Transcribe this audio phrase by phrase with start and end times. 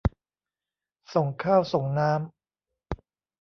[1.13, 2.21] ส่งข้าวส่งน้ำ